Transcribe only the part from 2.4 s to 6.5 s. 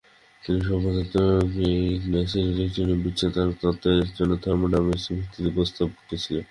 Electrolytic বিচ্ছিন্নতার তত্ত্বের জন্য থার্মোডাইনামিক ভিত্তিতে প্রস্তাব করেছিলেন।